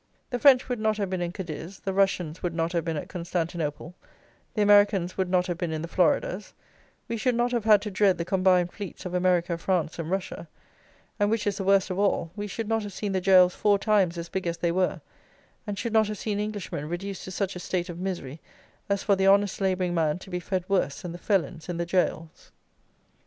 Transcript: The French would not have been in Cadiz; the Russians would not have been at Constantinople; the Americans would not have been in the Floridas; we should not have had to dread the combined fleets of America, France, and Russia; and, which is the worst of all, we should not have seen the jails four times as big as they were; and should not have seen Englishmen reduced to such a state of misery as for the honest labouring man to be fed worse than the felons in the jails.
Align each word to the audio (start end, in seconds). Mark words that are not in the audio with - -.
The 0.31 0.39
French 0.39 0.67
would 0.67 0.79
not 0.79 0.97
have 0.97 1.11
been 1.11 1.21
in 1.21 1.31
Cadiz; 1.31 1.81
the 1.81 1.93
Russians 1.93 2.41
would 2.41 2.55
not 2.55 2.71
have 2.73 2.83
been 2.83 2.97
at 2.97 3.07
Constantinople; 3.07 3.93
the 4.55 4.63
Americans 4.63 5.15
would 5.15 5.29
not 5.29 5.45
have 5.45 5.59
been 5.59 5.71
in 5.71 5.83
the 5.83 5.87
Floridas; 5.87 6.53
we 7.07 7.17
should 7.17 7.35
not 7.35 7.51
have 7.51 7.65
had 7.65 7.83
to 7.83 7.91
dread 7.91 8.17
the 8.17 8.25
combined 8.25 8.71
fleets 8.71 9.05
of 9.05 9.13
America, 9.13 9.59
France, 9.59 9.99
and 9.99 10.09
Russia; 10.09 10.47
and, 11.19 11.29
which 11.29 11.45
is 11.45 11.57
the 11.57 11.63
worst 11.63 11.91
of 11.91 11.99
all, 11.99 12.31
we 12.35 12.47
should 12.47 12.67
not 12.67 12.81
have 12.81 12.93
seen 12.93 13.11
the 13.11 13.21
jails 13.21 13.53
four 13.53 13.77
times 13.77 14.17
as 14.17 14.27
big 14.27 14.47
as 14.47 14.57
they 14.57 14.71
were; 14.71 15.01
and 15.67 15.77
should 15.77 15.93
not 15.93 16.07
have 16.07 16.17
seen 16.17 16.39
Englishmen 16.39 16.89
reduced 16.89 17.23
to 17.25 17.29
such 17.31 17.55
a 17.55 17.59
state 17.59 17.87
of 17.87 17.99
misery 17.99 18.41
as 18.89 19.03
for 19.03 19.15
the 19.15 19.27
honest 19.27 19.61
labouring 19.61 19.93
man 19.93 20.17
to 20.17 20.31
be 20.31 20.39
fed 20.39 20.67
worse 20.67 21.03
than 21.03 21.11
the 21.11 21.19
felons 21.19 21.69
in 21.69 21.77
the 21.77 21.85
jails. 21.85 22.51